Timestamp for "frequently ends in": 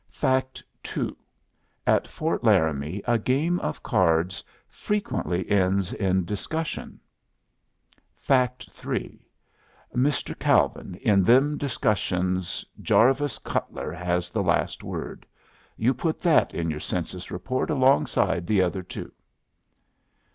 4.67-6.25